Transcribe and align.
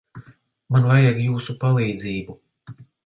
Man 0.77 0.87
vajag 0.91 1.19
jūsu 1.25 1.55
palīdzību. 1.65 2.37